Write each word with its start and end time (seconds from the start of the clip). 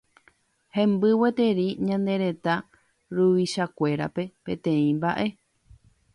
Hemby 0.75 1.09
gueteri 1.19 1.67
ñane 1.87 2.13
retã 2.23 2.55
ruvichakuérape 3.15 4.23
peteĩ 4.43 4.89
mba'e 4.97 5.27